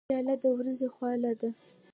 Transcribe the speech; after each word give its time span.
پیاله 0.09 0.35
د 0.43 0.45
ورځو 0.57 0.87
خواله 0.95 1.31
ده. 1.39 1.49